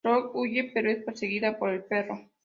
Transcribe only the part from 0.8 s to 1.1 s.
es